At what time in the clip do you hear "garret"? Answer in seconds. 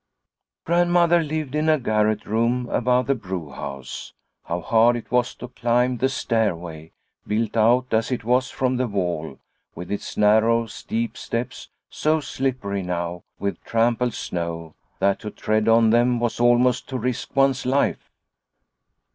1.77-2.25